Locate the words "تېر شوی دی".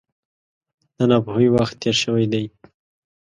1.81-2.45